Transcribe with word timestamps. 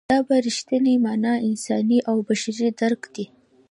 دا 0.09 0.17
په 0.27 0.35
رښتینې 0.45 0.93
مانا 1.05 1.33
انساني 1.47 1.99
او 2.09 2.17
بشري 2.27 2.69
درک 2.81 3.01
دی. 3.15 3.25